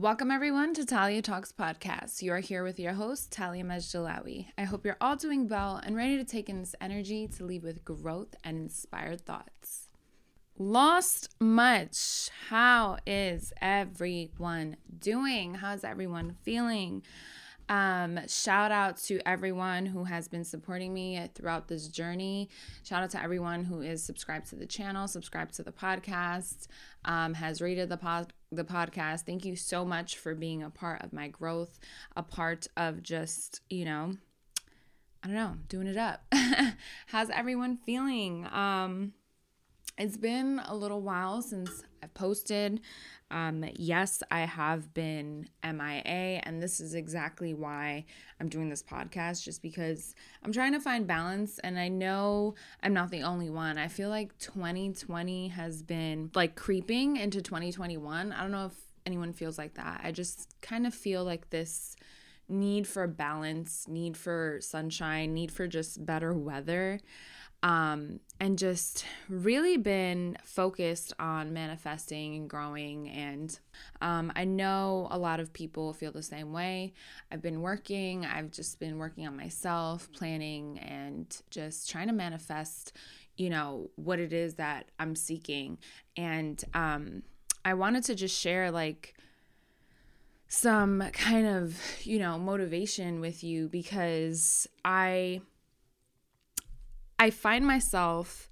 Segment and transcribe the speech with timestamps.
[0.00, 2.22] Welcome, everyone, to Talia Talks Podcast.
[2.22, 4.46] You are here with your host, Talia Majdalawi.
[4.56, 7.64] I hope you're all doing well and ready to take in this energy to leave
[7.64, 9.88] with growth and inspired thoughts.
[10.56, 12.30] Lost much.
[12.48, 15.54] How is everyone doing?
[15.54, 17.02] How's everyone feeling?
[17.68, 22.50] Um, shout out to everyone who has been supporting me throughout this journey.
[22.84, 26.68] Shout out to everyone who is subscribed to the channel, subscribed to the podcast,
[27.04, 29.22] um, has rated the pod the podcast.
[29.22, 31.78] Thank you so much for being a part of my growth,
[32.16, 34.14] a part of just, you know,
[35.22, 36.22] I don't know, doing it up.
[37.06, 38.46] How's everyone feeling?
[38.46, 39.12] Um,
[39.98, 42.80] it's been a little while since I've posted.
[43.30, 48.06] Um, yes, I have been MIA, and this is exactly why
[48.40, 51.58] I'm doing this podcast, just because I'm trying to find balance.
[51.58, 53.76] And I know I'm not the only one.
[53.76, 58.32] I feel like 2020 has been like creeping into 2021.
[58.32, 60.00] I don't know if anyone feels like that.
[60.02, 61.96] I just kind of feel like this
[62.48, 67.00] need for balance, need for sunshine, need for just better weather
[67.62, 73.08] um, and just really been focused on manifesting and growing.
[73.08, 73.58] And
[74.00, 76.94] um, I know a lot of people feel the same way.
[77.32, 82.92] I've been working, I've just been working on myself, planning, and just trying to manifest,
[83.36, 85.78] you know, what it is that I'm seeking.
[86.16, 87.22] And um,
[87.64, 89.14] I wanted to just share, like,
[90.50, 95.42] some kind of, you know, motivation with you because I
[97.18, 98.50] I find myself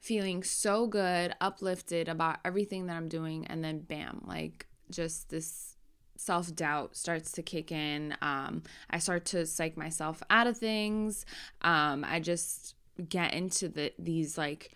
[0.00, 5.76] feeling so good, uplifted about everything that I'm doing, and then bam, like just this
[6.16, 8.16] self doubt starts to kick in.
[8.22, 11.26] Um, I start to psych myself out of things.
[11.62, 12.74] Um, I just
[13.08, 14.72] get into the these like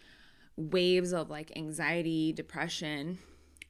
[0.56, 3.18] waves of like anxiety, depression.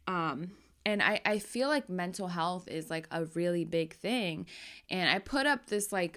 [0.07, 0.53] Um,
[0.85, 4.47] and I, I feel like mental health is like a really big thing.
[4.89, 6.17] And I put up this like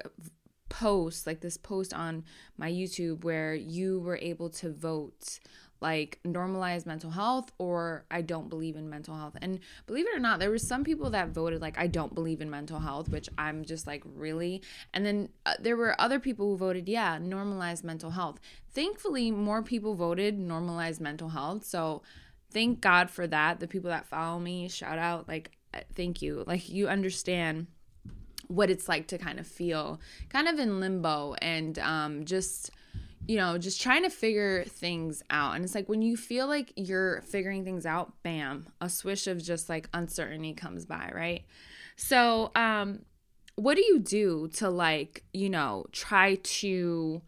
[0.69, 2.23] post, like this post on
[2.57, 5.39] my YouTube where you were able to vote
[5.81, 9.37] like normalize mental health or I don't believe in mental health.
[9.41, 12.41] And believe it or not, there were some people that voted like I don't believe
[12.41, 14.61] in mental health, which I'm just like really.
[14.93, 18.39] And then uh, there were other people who voted yeah, normalize mental health.
[18.73, 21.65] Thankfully, more people voted normalize mental health.
[21.65, 22.01] So
[22.51, 23.59] thank God for that.
[23.59, 26.43] The people that follow me, shout out like uh, thank you.
[26.45, 27.67] Like you understand
[28.49, 32.71] what it's like to kind of feel kind of in limbo and um, just
[33.27, 35.55] you know just trying to figure things out.
[35.55, 39.41] And it's like when you feel like you're figuring things out bam a swish of
[39.41, 41.45] just like uncertainty comes by right?
[41.95, 43.03] So um
[43.55, 47.21] what do you do to like you know try to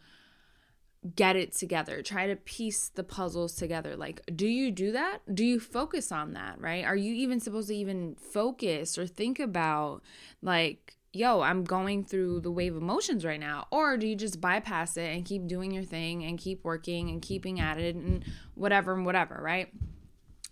[1.16, 3.96] get it together try to piece the puzzles together?
[3.96, 5.20] Like do you do that?
[5.32, 6.84] Do you focus on that right?
[6.84, 10.02] Are you even supposed to even focus or think about
[10.42, 13.68] like yo, I'm going through the wave of emotions right now?
[13.72, 17.22] Or do you just bypass it and keep doing your thing and keep working and
[17.22, 18.24] keeping at it and
[18.56, 19.70] whatever and whatever, right?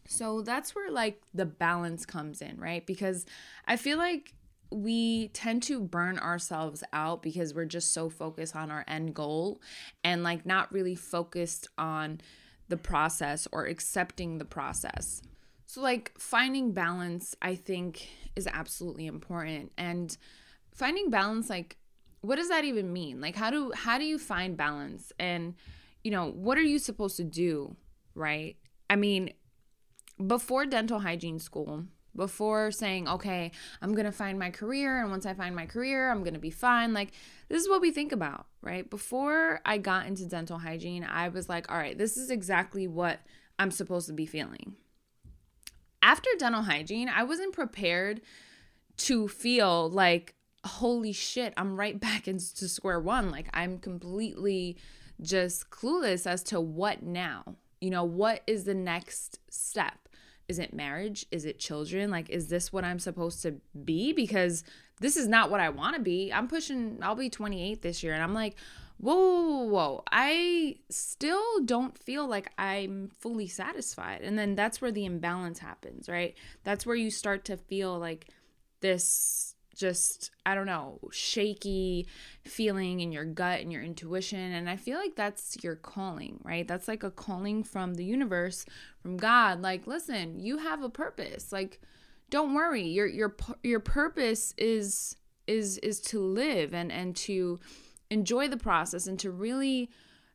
[0.08, 2.86] So that's where like the balance comes in, right?
[2.86, 3.26] Because
[3.68, 4.34] I feel like
[4.72, 9.62] we tend to burn ourselves out because we're just so focused on our end goal
[10.04, 12.22] and like not really focused on
[12.68, 15.22] the process or accepting the process.
[15.66, 19.72] So, like, finding balance, I think, is absolutely important.
[19.78, 20.18] And
[20.80, 21.76] finding balance like
[22.22, 23.22] what does that even mean?
[23.22, 25.12] Like how do how do you find balance?
[25.20, 25.56] And
[26.04, 27.76] you know what are you supposed to do
[28.16, 28.56] right?
[28.90, 29.34] I mean
[30.26, 33.52] before dental hygiene school before saying okay
[33.82, 36.92] i'm gonna find my career and once i find my career i'm gonna be fine
[36.92, 37.12] like
[37.48, 38.90] this is what we think about right?
[38.90, 43.20] Before i got into dental hygiene i was like all right this is exactly what
[43.58, 44.76] i'm supposed to be feeling.
[46.02, 48.20] After dental hygiene i wasn't prepared
[48.98, 50.36] to feel like
[50.70, 53.32] holy shit, I'm right back into square one.
[53.32, 54.78] Like I'm completely
[55.22, 57.44] just clueless as to what now.
[57.82, 60.10] You know, what is the next step?
[60.48, 61.26] Is it marriage?
[61.32, 62.10] Is it children?
[62.10, 64.14] Like, is this what I'm supposed to be?
[64.14, 64.64] Because
[65.00, 66.34] this is not what I want to be.
[66.34, 68.14] I'm pushing, I'll be 28 this year.
[68.14, 68.56] And I'm like,
[69.00, 74.22] whoa, whoa, whoa, I still don't feel like I'm fully satisfied.
[74.22, 76.36] And then that's where the imbalance happens, right?
[76.64, 78.28] That's where you start to feel like
[78.82, 82.08] this just I don't know, shaky
[82.44, 86.68] feeling in your gut and your intuition and I feel like that's your calling, right?
[86.68, 88.66] That's like a calling from the universe,
[89.02, 89.62] from God.
[89.62, 91.52] Like, listen, you have a purpose.
[91.52, 91.80] Like,
[92.30, 92.84] don't worry.
[92.84, 95.16] Your your your purpose is
[95.48, 97.60] is is to live and and to
[98.12, 99.90] enjoy the process and to really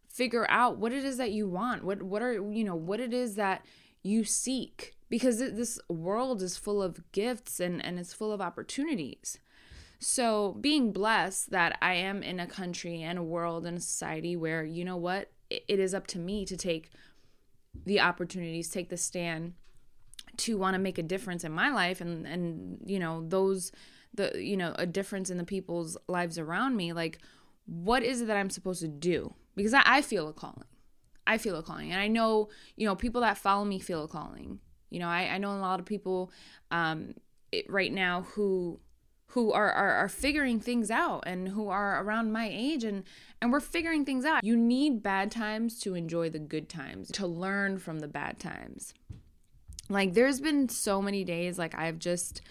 [0.09, 1.85] figure out what it is that you want.
[1.85, 3.65] What what are, you know, what it is that
[4.03, 9.39] you seek because this world is full of gifts and, and it's full of opportunities.
[10.01, 14.37] So, being blessed that I am in a country and a world and a society
[14.37, 16.91] where, you know what, it is up to me to take
[17.87, 19.55] the opportunities, take the stand
[20.37, 23.73] to want to make a difference in my life and and you know those
[24.15, 27.19] the you know a difference in the people's lives around me like
[27.67, 29.35] what is it that i'm supposed to do?
[29.55, 30.65] Because i, I feel a calling.
[31.27, 31.93] I feel a calling.
[31.93, 34.61] And i know you know people that follow me feel a calling
[34.95, 36.31] you know i, I know a lot of people
[36.71, 37.15] um
[37.53, 38.81] it, right now who
[39.35, 43.03] who are, are are figuring things out and who are around my age and
[43.43, 44.45] and we're figuring things out.
[44.45, 48.95] You need bad times to enjoy the good times to learn from the bad times.
[49.89, 52.43] Like there's been so many days like I've just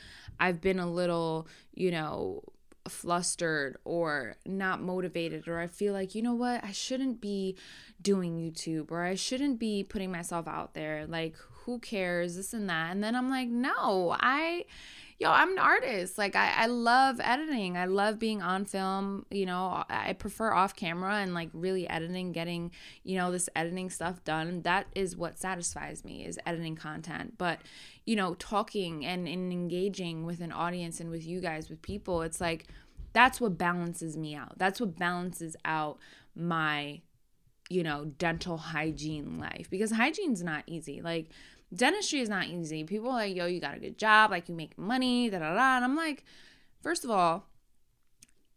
[0.41, 2.43] I've been a little, you know,
[2.89, 7.55] flustered or not motivated or I feel like, you know what, I shouldn't be
[8.01, 11.05] doing YouTube or I shouldn't be putting myself out there.
[11.07, 12.91] Like who cares this and that.
[12.91, 14.65] And then I'm like, no, I
[15.23, 16.17] yo, I'm an artist.
[16.17, 17.77] Like I, I love editing.
[17.77, 19.25] I love being on film.
[19.31, 22.71] You know, I prefer off camera and like really editing, getting,
[23.03, 24.63] you know, this editing stuff done.
[24.63, 27.37] That is what satisfies me is editing content.
[27.37, 27.59] But,
[28.05, 32.21] you know, talking and, and engaging with an audience and with you guys, with people,
[32.21, 32.65] it's like
[33.13, 34.57] that's what balances me out.
[34.57, 35.99] That's what balances out
[36.35, 37.01] my
[37.73, 41.01] you know, dental hygiene life because hygiene's not easy.
[41.01, 41.29] Like
[41.73, 42.83] dentistry is not easy.
[42.83, 45.55] People are like, yo, you got a good job, like you make money, da da
[45.55, 45.75] da.
[45.77, 46.23] And I'm like,
[46.81, 47.47] first of all,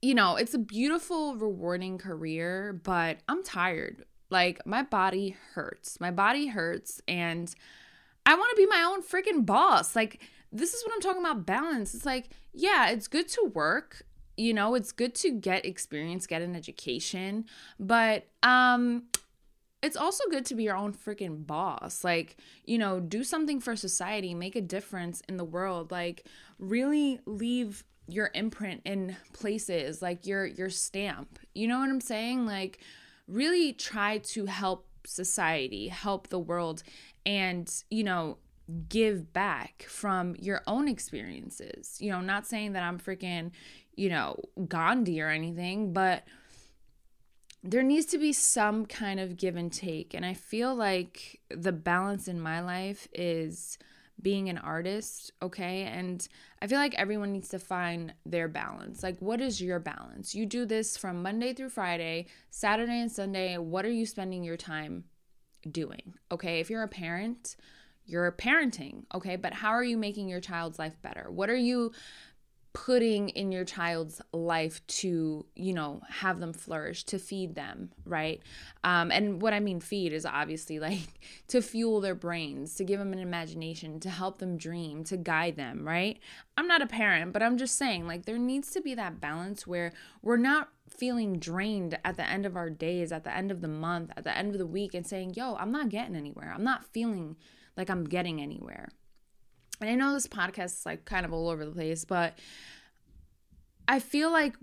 [0.02, 4.04] you know, it's a beautiful, rewarding career, but I'm tired.
[4.28, 5.98] Like my body hurts.
[5.98, 7.52] My body hurts and
[8.26, 9.96] I want to be my own freaking boss.
[9.96, 10.20] Like
[10.52, 11.94] this is what I'm talking about balance.
[11.94, 14.02] It's like, yeah, it's good to work.
[14.36, 17.46] You know, it's good to get experience, get an education,
[17.78, 19.04] but um
[19.82, 22.02] it's also good to be your own freaking boss.
[22.02, 26.26] Like, you know, do something for society, make a difference in the world, like
[26.58, 31.38] really leave your imprint in places, like your your stamp.
[31.54, 32.46] You know what I'm saying?
[32.46, 32.80] Like
[33.28, 36.82] really try to help society, help the world
[37.24, 38.38] and, you know,
[38.88, 41.98] give back from your own experiences.
[42.00, 43.52] You know, not saying that I'm freaking,
[43.96, 44.38] you know,
[44.68, 46.24] Gandhi or anything, but
[47.62, 50.14] there needs to be some kind of give and take.
[50.14, 53.78] And I feel like the balance in my life is
[54.22, 55.82] being an artist, okay?
[55.82, 56.26] And
[56.62, 59.02] I feel like everyone needs to find their balance.
[59.02, 60.34] Like, what is your balance?
[60.34, 63.58] You do this from Monday through Friday, Saturday and Sunday.
[63.58, 65.04] What are you spending your time
[65.70, 66.14] doing?
[66.30, 67.56] Okay, if you're a parent,
[68.06, 69.36] you're parenting, okay?
[69.36, 71.30] But how are you making your child's life better?
[71.30, 71.92] What are you
[72.76, 78.42] putting in your child's life to you know have them flourish to feed them right?
[78.84, 81.18] Um, and what i mean feed is obviously like
[81.48, 85.56] to fuel their brains to give them an imagination to help them dream to guide
[85.56, 86.18] them right?
[86.58, 89.66] I'm not a parent but i'm just saying like there needs to be that balance
[89.66, 93.62] where we're not feeling drained at the end of our days at the end of
[93.62, 96.52] the month at the end of the week and saying yo i'm not getting anywhere.
[96.54, 97.36] I'm not feeling
[97.74, 98.90] like i'm getting anywhere
[99.80, 102.38] and I know this podcast is like kind of all over the place, but
[103.88, 104.54] I feel like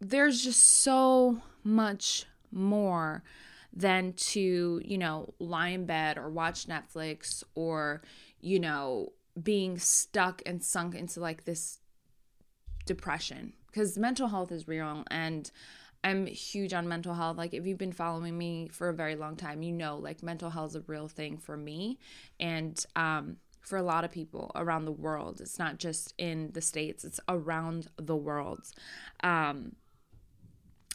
[0.00, 3.22] there's just so much more
[3.72, 8.02] than to, you know, lie in bed or watch Netflix or,
[8.40, 9.12] you know,
[9.42, 11.80] being stuck and sunk into like this
[12.86, 15.50] depression because mental health is real and
[16.06, 17.36] I'm huge on mental health.
[17.36, 20.50] Like, if you've been following me for a very long time, you know, like, mental
[20.50, 21.98] health is a real thing for me.
[22.38, 25.40] And, um, for a lot of people around the world.
[25.40, 28.68] It's not just in the States, it's around the world.
[29.22, 29.72] Um,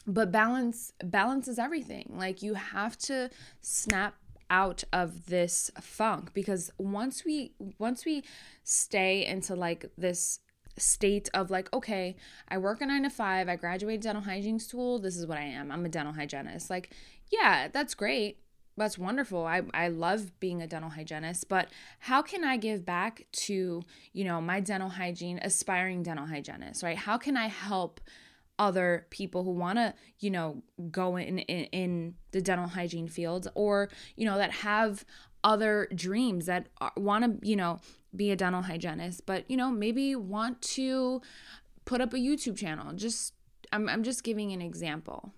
[0.06, 2.14] but balance balance is everything.
[2.16, 4.14] Like you have to snap
[4.50, 8.22] out of this funk because once we once we
[8.64, 10.40] stay into like this
[10.78, 12.16] state of like okay
[12.48, 15.42] i work a nine to five i graduated dental hygiene school this is what i
[15.42, 16.90] am i'm a dental hygienist like
[17.30, 18.38] yeah that's great
[18.76, 19.46] that's wonderful.
[19.46, 24.24] I, I love being a dental hygienist, but how can I give back to, you
[24.24, 26.96] know, my dental hygiene, aspiring dental hygienists, right?
[26.96, 28.00] How can I help
[28.58, 33.48] other people who want to, you know, go in, in in the dental hygiene field
[33.54, 35.04] or, you know, that have
[35.44, 37.78] other dreams that want to, you know,
[38.14, 41.20] be a dental hygienist, but, you know, maybe want to
[41.84, 42.92] put up a YouTube channel.
[42.92, 43.34] Just
[43.72, 45.34] I'm I'm just giving an example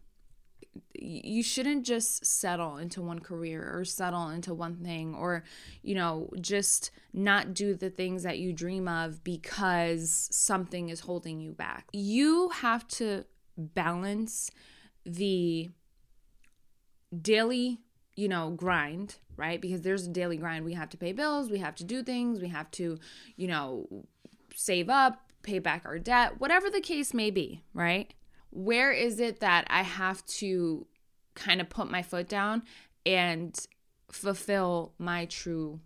[0.95, 5.45] you shouldn't just settle into one career or settle into one thing or
[5.83, 11.41] you know just not do the things that you dream of because something is holding
[11.41, 13.25] you back you have to
[13.57, 14.51] balance
[15.05, 15.71] the
[17.21, 17.81] daily
[18.17, 19.61] you know, grind, right?
[19.61, 20.65] Because there's a daily grind.
[20.65, 22.99] We have to pay bills, we have to do things, we have to,
[23.37, 24.05] you know,
[24.55, 28.15] save up, pay back our debt, whatever the case may be, right?
[28.55, 30.87] Where is it that I have to
[31.35, 32.63] kind of put my foot down
[33.05, 33.59] and
[34.11, 35.81] fulfill my true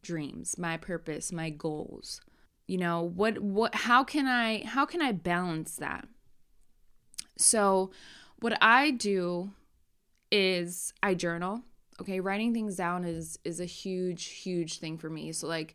[0.00, 2.20] dreams, my purpose, my goals?
[2.66, 6.06] You know, what what how can I how can I balance that?
[7.36, 7.90] So,
[8.38, 9.50] what I do
[10.30, 11.62] is I journal.
[12.00, 15.32] Okay, writing things down is is a huge huge thing for me.
[15.32, 15.74] So like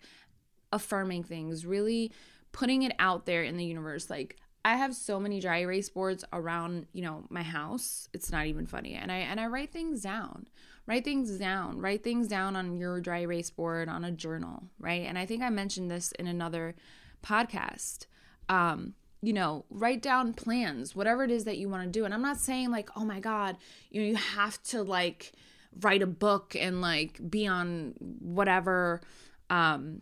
[0.72, 2.12] affirming things, really
[2.51, 6.25] putting it out there in the universe like I have so many dry erase boards
[6.33, 8.09] around, you know, my house.
[8.13, 8.93] It's not even funny.
[8.93, 10.47] And I and I write things down.
[10.85, 11.79] Write things down.
[11.79, 15.05] Write things down on your dry erase board on a journal, right?
[15.05, 16.75] And I think I mentioned this in another
[17.23, 18.07] podcast.
[18.49, 22.05] Um, you know, write down plans, whatever it is that you want to do.
[22.05, 23.57] And I'm not saying like, oh my God,
[23.89, 25.33] you know, you have to like
[25.81, 29.01] write a book and like be on whatever
[29.49, 30.01] um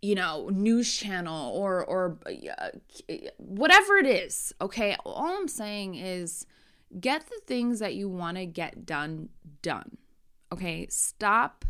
[0.00, 2.68] you know news channel or or uh,
[3.38, 4.96] whatever it is okay?
[5.04, 6.46] All i'm saying is
[7.00, 9.28] get the things that you want to get done
[9.62, 9.98] done
[10.52, 10.86] okay?
[10.90, 11.64] Stop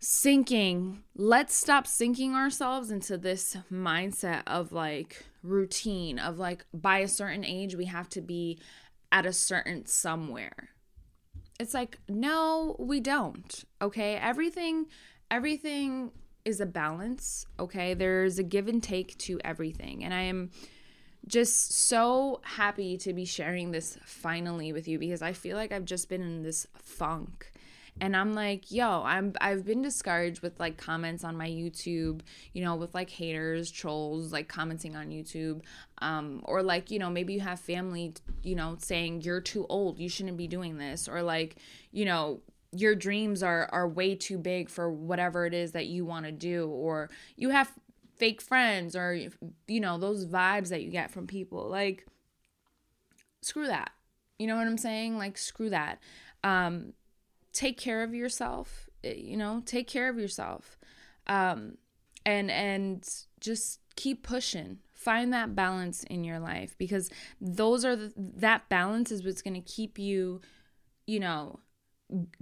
[0.00, 1.02] sinking.
[1.16, 7.44] Let's stop sinking ourselves into this mindset of like routine of like by a certain
[7.44, 8.58] age we have to be
[9.10, 10.70] at a certain somewhere.
[11.58, 14.16] It's like no we don't okay?
[14.16, 14.86] Everything
[15.30, 16.12] everything
[16.48, 17.94] is a balance okay?
[17.94, 20.04] There's a give and take to everything.
[20.04, 20.50] And i am
[21.26, 25.84] just so happy to be sharing this finally with you because i feel like i've
[25.84, 27.52] just been in this funk.
[28.00, 32.20] And I'm like, yo, I'm I've been discouraged with like comments on my YouTube,
[32.52, 35.62] you know, with like haters, trolls, like commenting on YouTube,
[36.00, 39.98] um, or like you know maybe you have family, you know, saying you're too old,
[39.98, 41.56] you shouldn't be doing this, or like
[41.90, 42.40] you know
[42.72, 46.32] your dreams are are way too big for whatever it is that you want to
[46.32, 47.72] do, or you have
[48.16, 49.14] fake friends, or
[49.66, 52.06] you know those vibes that you get from people, like
[53.42, 53.92] screw that.
[54.38, 55.18] You know what I'm saying?
[55.18, 55.98] Like screw that.
[56.44, 56.92] Um,
[57.58, 60.78] take care of yourself eh, you know take care of yourself
[61.26, 61.76] um
[62.24, 63.08] and and
[63.40, 67.10] just keep pushing find that balance in your life because
[67.40, 70.40] those are the, that balance is what's going to keep you
[71.06, 71.58] you know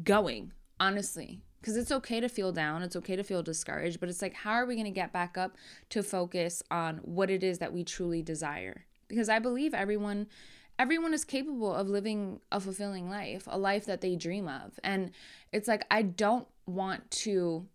[0.03, 4.23] going honestly because it's okay to feel down it's okay to feel discouraged but it's
[4.23, 5.57] like how are we going to get back up
[5.89, 10.27] to focus on what it is that we truly desire because i believe everyone
[10.79, 14.79] everyone is capable of living a fulfilling life, a life that they dream of.
[14.85, 15.11] And
[15.53, 17.67] it's like, I don't want to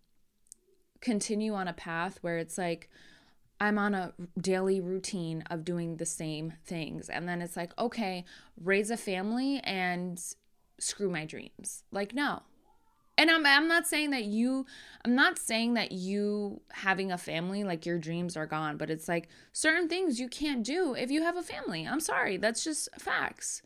[1.00, 2.88] continue on a path where it's like,
[3.60, 7.08] I'm on a daily routine of doing the same things.
[7.08, 8.24] And then it's like, okay,
[8.60, 10.20] raise a family and
[10.78, 11.84] screw my dreams.
[11.90, 12.42] Like, no,
[13.18, 14.66] and I'm I'm not saying that you
[15.04, 19.08] I'm not saying that you having a family like your dreams are gone, but it's
[19.08, 21.86] like certain things you can't do if you have a family.
[21.86, 23.62] I'm sorry, that's just facts.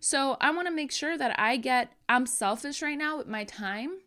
[0.00, 3.44] So I want to make sure that I get I'm selfish right now with my
[3.44, 3.98] time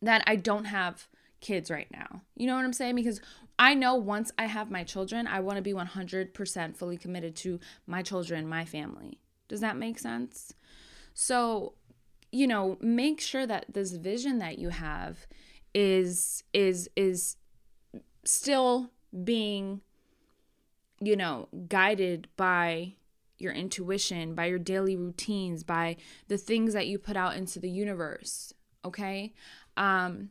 [0.00, 1.08] that I don't have
[1.40, 2.22] kids right now.
[2.36, 2.94] You know what I'm saying?
[2.94, 3.20] Because
[3.58, 7.58] I know once I have my children, I want to be 100% fully committed to
[7.86, 9.18] my children, my family.
[9.48, 10.52] Does that make sense?
[11.14, 11.74] So
[12.30, 15.26] you know make sure that this vision that you have
[15.74, 17.36] is is is
[18.24, 18.90] still
[19.24, 19.80] being
[21.00, 22.94] you know guided by
[23.38, 25.96] your intuition by your daily routines by
[26.26, 28.52] the things that you put out into the universe
[28.84, 29.32] okay?
[29.76, 30.30] Um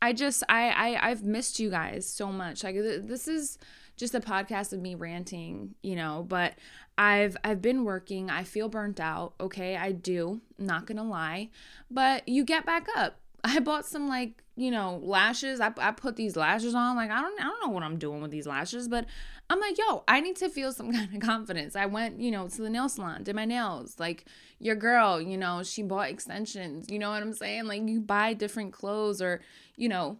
[0.00, 2.62] i just i i i've missed you guys so much.
[2.62, 3.58] Like this is
[3.98, 6.54] just a podcast of me ranting, you know, but
[6.96, 8.30] I've I've been working.
[8.30, 9.76] I feel burnt out, okay?
[9.76, 10.40] I do.
[10.58, 11.50] not going to lie.
[11.90, 13.20] But you get back up.
[13.44, 15.60] I bought some like, you know, lashes.
[15.60, 16.96] I, I put these lashes on.
[16.96, 19.04] Like, I don't I don't know what I'm doing with these lashes, but
[19.50, 21.76] I'm like, yo, I need to feel some kind of confidence.
[21.76, 23.96] I went, you know, to the nail salon, did my nails.
[23.98, 24.24] Like
[24.58, 26.90] your girl, you know, she bought extensions.
[26.90, 27.66] You know what I'm saying?
[27.66, 29.40] Like you buy different clothes or,
[29.76, 30.18] you know,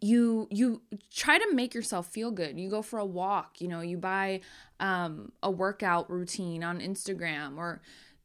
[0.00, 0.82] you you
[1.12, 2.58] try to make yourself feel good.
[2.58, 4.40] You go for a walk you know you buy
[4.78, 7.82] um, a workout routine on instagram or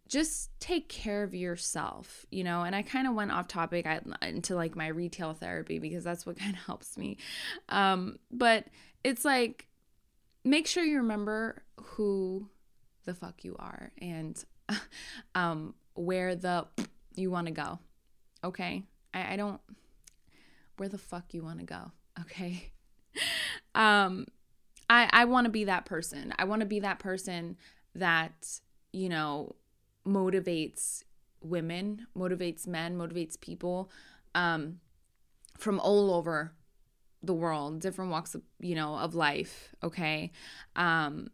[0.07, 2.63] just take care of yourself you know?
[2.63, 3.87] And i kind of went off topic
[4.21, 7.17] into like my retail therapy because that's what kind of helps me.
[7.69, 8.65] Um, but
[9.03, 9.67] it's like
[10.43, 12.49] make sure you remember who
[13.05, 14.43] the fuck you are and
[15.35, 16.67] um, where the
[17.15, 17.79] you want to go
[18.45, 18.83] okay?
[19.13, 19.59] I, I don't
[20.77, 21.91] where the fuck you want to go,
[22.21, 22.71] okay?
[23.73, 24.25] um
[24.89, 26.33] I I want to be that person.
[26.37, 27.57] I want to be that person
[27.95, 28.59] that,
[28.91, 29.55] you know,
[30.05, 31.03] motivates
[31.41, 33.89] women, motivates men, motivates people
[34.33, 34.79] um,
[35.57, 36.53] from all over
[37.23, 40.31] the world, different walks of, you know, of life, okay?
[40.75, 41.29] Um,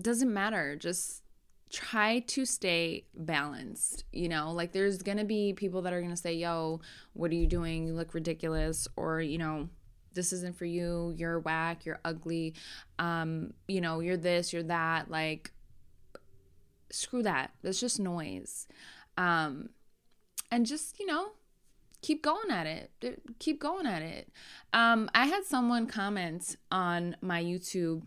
[0.00, 0.76] doesn't matter.
[0.76, 1.22] Just
[1.70, 4.52] try to stay balanced you know?
[4.52, 6.80] Like there's gonna be people that are gonna say yo
[7.12, 7.86] what are you doing?
[7.86, 9.68] You look ridiculous or you know
[10.12, 11.14] this isn't for you.
[11.16, 11.86] You're whack.
[11.86, 12.54] You're ugly.
[12.98, 15.10] Um you know you're this you're that.
[15.10, 15.52] Like
[16.90, 17.52] screw that.
[17.62, 18.66] That's just noise.
[19.16, 19.70] Um
[20.50, 21.32] and just you know
[22.02, 22.90] keep going at it.
[23.38, 24.28] Keep going at it.
[24.72, 28.02] Um i had someone comment on my youtube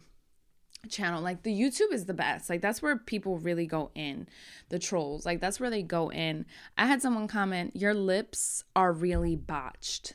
[0.89, 2.49] channel like the youtube is the best.
[2.49, 4.27] Like that's where people really go in
[4.69, 5.25] the trolls.
[5.25, 6.45] Like that's where they go in.
[6.77, 10.13] I had someone comment your lips are really botched.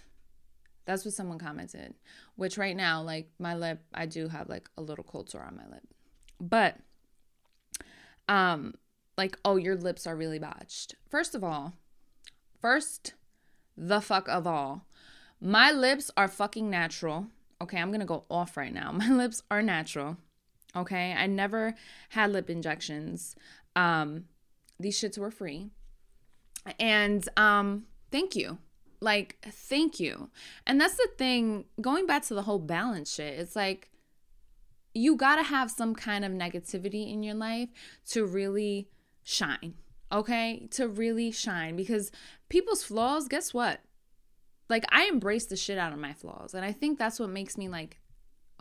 [0.84, 1.94] That's what someone commented
[2.38, 5.56] which right now like my lip i do have like a little cold sore on
[5.56, 5.82] my lip.
[6.40, 6.76] But
[8.28, 8.74] um
[9.16, 10.94] like oh your lips are really botched.
[11.10, 11.74] First of all
[12.60, 13.14] first
[13.76, 14.86] the fuck of all
[15.40, 17.26] my lips are fucking natural.
[17.60, 18.92] Okay i'm gonna go off right now.
[18.98, 20.16] My lips are natural
[20.76, 21.14] Okay.
[21.16, 21.74] I never
[22.10, 23.34] had lip injections.
[23.76, 24.24] Um,
[24.78, 25.70] these shits were free.
[26.78, 28.58] And um, thank you.
[29.00, 30.30] Like, thank you.
[30.66, 33.90] And that's the thing, going back to the whole balance shit, it's like
[34.94, 37.68] you gotta have some kind of negativity in your life
[38.10, 38.88] to really
[39.22, 39.74] shine.
[40.10, 40.66] Okay?
[40.72, 41.76] To really shine.
[41.76, 42.10] Because
[42.48, 43.80] people's flaws, guess what?
[44.68, 46.52] Like, I embrace the shit out of my flaws.
[46.52, 47.98] And I think that's what makes me like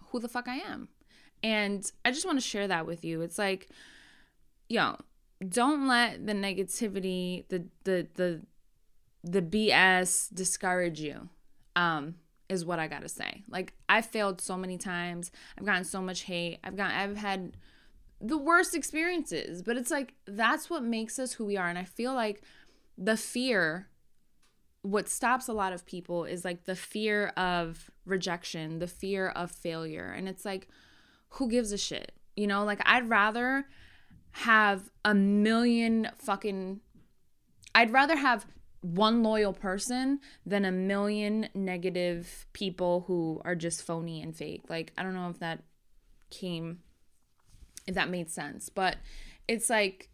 [0.10, 0.90] who the fuck I am.
[1.44, 3.22] And I just want to share that with you.
[3.22, 3.70] It's like,
[4.70, 4.98] yo,
[5.48, 8.42] don't let the negativity, the the the
[9.24, 11.30] the BS discourage you.
[11.76, 12.16] Um,
[12.50, 13.44] is what I gotta say.
[13.50, 15.32] Like I failed so many times.
[15.58, 16.60] I've gotten so much hate.
[16.64, 17.58] I've got I've had
[18.20, 19.62] the worst experiences.
[19.62, 21.68] But it's like that's what makes us who we are.
[21.68, 22.42] And I feel like
[22.98, 23.88] the fear,
[24.82, 29.52] what stops a lot of people is like the fear of rejection, the fear of
[29.52, 30.14] failure.
[30.16, 30.68] And it's like,
[31.30, 32.14] who gives a shit?
[32.36, 33.66] You know, like I'd rather
[34.32, 36.80] have a million fucking
[37.74, 38.46] I'd rather have
[38.82, 44.64] one loyal person than a million negative people who are just phony and fake.
[44.70, 45.64] Like I don't know if that
[46.30, 46.80] came
[47.86, 48.98] if that made sense, but
[49.48, 50.10] it's like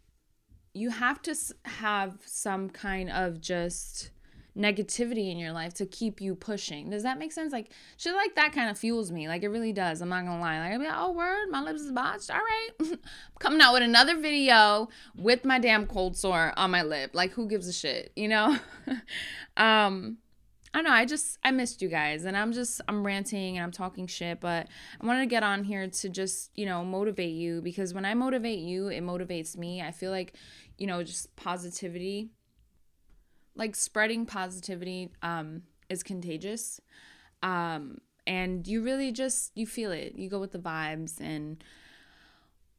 [0.72, 4.10] you have to have some kind of just
[4.56, 6.90] negativity in your life to keep you pushing.
[6.90, 7.52] Does that make sense?
[7.52, 9.26] Like shit like that kind of fuels me.
[9.28, 10.00] Like it really does.
[10.00, 10.60] I'm not gonna lie.
[10.60, 12.30] Like I'll be like, oh word, my lips is botched.
[12.30, 12.98] All right.
[13.40, 17.10] Coming out with another video with my damn cold sore on my lip.
[17.14, 18.56] Like who gives a shit, you know?
[19.56, 20.18] um
[20.72, 23.64] I don't know, I just I missed you guys and I'm just I'm ranting and
[23.64, 24.68] I'm talking shit, but
[25.00, 28.14] I wanted to get on here to just, you know, motivate you because when I
[28.14, 29.82] motivate you, it motivates me.
[29.82, 30.34] I feel like,
[30.76, 32.30] you know, just positivity
[33.56, 36.80] like spreading positivity um, is contagious.
[37.42, 40.14] Um, and you really just you feel it.
[40.16, 41.62] You go with the vibes and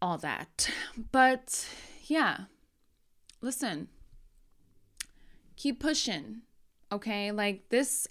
[0.01, 0.69] all that.
[1.11, 1.67] But
[2.03, 2.41] yeah.
[3.41, 3.87] Listen.
[5.55, 6.41] Keep pushing.
[6.91, 7.31] Okay?
[7.31, 8.07] Like this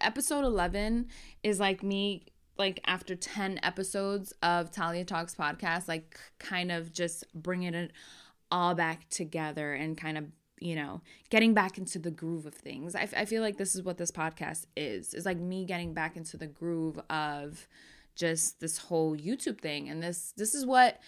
[0.00, 1.08] episode 11
[1.42, 2.26] is like me
[2.56, 7.92] like after 10 episodes of Talia Talks podcast like kind of just bringing it
[8.50, 10.24] all back together and kind of
[10.60, 12.94] you know, getting back into the groove of things.
[12.94, 15.14] I, I feel like this is what this podcast is.
[15.14, 17.66] It's like me getting back into the groove of
[18.14, 19.88] just this whole YouTube thing.
[19.88, 21.00] And this this is what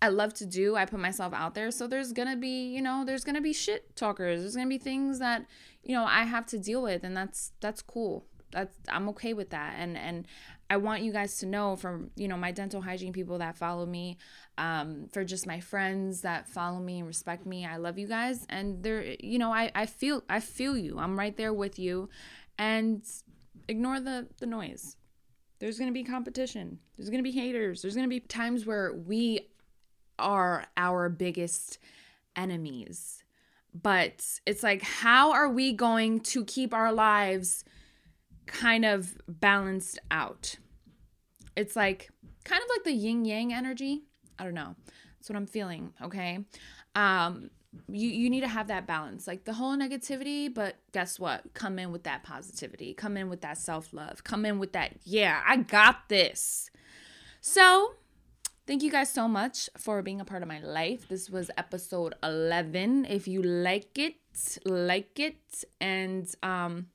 [0.00, 0.74] I love to do.
[0.74, 1.70] I put myself out there.
[1.70, 4.40] So there's to be, you know, there's to be shit talkers.
[4.40, 5.46] There's to be things that,
[5.84, 8.26] you know, I have to deal with and that's that's cool.
[8.50, 9.74] That's I'm okay with that.
[9.78, 10.26] And and
[10.72, 13.84] I want you guys to know from, you know, my dental hygiene people that follow
[13.84, 14.16] me,
[14.56, 17.66] um, for just my friends that follow me and respect me.
[17.66, 18.46] I love you guys.
[18.48, 20.98] And they're, you know, I, I feel, I feel you.
[20.98, 22.08] I'm right there with you.
[22.56, 23.04] And
[23.68, 24.96] ignore the, the noise.
[25.58, 26.78] There's going to be competition.
[26.96, 27.82] There's going to be haters.
[27.82, 29.50] There's going to be times where we
[30.18, 31.80] are our biggest
[32.34, 33.22] enemies.
[33.74, 37.62] But it's like, how are we going to keep our lives
[38.46, 40.56] kind of balanced out?
[41.56, 42.10] It's like
[42.44, 44.02] kind of like the yin yang energy.
[44.38, 44.74] I don't know.
[45.18, 46.40] That's what I'm feeling, okay?
[46.94, 47.50] Um
[47.88, 49.26] you you need to have that balance.
[49.26, 51.54] Like the whole negativity, but guess what?
[51.54, 52.94] Come in with that positivity.
[52.94, 54.24] Come in with that self-love.
[54.24, 56.70] Come in with that, yeah, I got this.
[57.40, 57.94] So,
[58.64, 61.08] Thank you guys so much for being a part of my life.
[61.08, 63.06] This was episode 11.
[63.06, 64.14] If you like it,
[64.64, 66.86] like it and um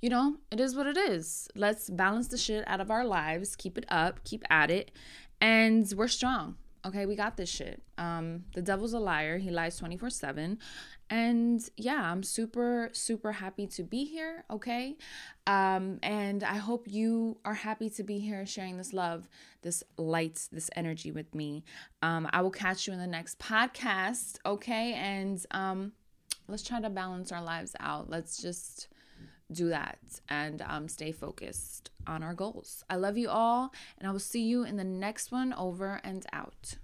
[0.00, 1.48] you know, it is what it is.
[1.54, 4.90] Let's balance the shit out of our lives, keep it up, keep at it,
[5.40, 6.56] and we're strong.
[6.86, 7.82] Okay, we got this shit.
[7.98, 9.38] Um, the devil's a liar.
[9.38, 10.58] He lies 24 7.
[11.10, 14.44] And yeah, I'm super, super happy to be here.
[14.50, 14.96] Okay.
[15.46, 19.28] Um, and I hope you are happy to be here sharing this love,
[19.62, 21.64] this light, this energy with me.
[22.02, 24.36] Um, I will catch you in the next podcast.
[24.46, 24.92] Okay.
[24.94, 25.92] And um,
[26.46, 28.08] let's try to balance our lives out.
[28.08, 28.88] Let's just
[29.50, 32.84] do that and um, stay focused on our goals.
[32.88, 35.52] I love you all, and I will see you in the next one.
[35.52, 36.76] Over and out.